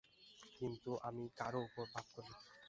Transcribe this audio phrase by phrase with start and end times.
[0.55, 2.39] কিন্তু আমি কারও উপর পাপ করি নি।